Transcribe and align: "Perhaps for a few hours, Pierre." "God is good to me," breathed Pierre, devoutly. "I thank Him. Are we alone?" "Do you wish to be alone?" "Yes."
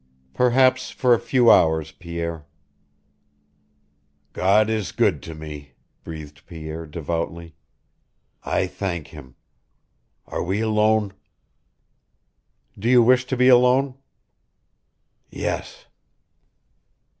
"Perhaps 0.33 0.89
for 0.89 1.13
a 1.13 1.19
few 1.19 1.51
hours, 1.51 1.91
Pierre." 1.91 2.47
"God 4.33 4.67
is 4.67 4.91
good 4.91 5.21
to 5.21 5.35
me," 5.35 5.73
breathed 6.03 6.43
Pierre, 6.47 6.87
devoutly. 6.87 7.53
"I 8.43 8.65
thank 8.65 9.09
Him. 9.09 9.35
Are 10.25 10.41
we 10.41 10.59
alone?" 10.59 11.13
"Do 12.79 12.89
you 12.89 13.03
wish 13.03 13.25
to 13.25 13.37
be 13.37 13.47
alone?" 13.47 13.93
"Yes." 15.29 15.85